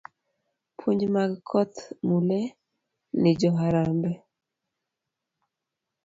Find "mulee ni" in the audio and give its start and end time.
2.07-3.31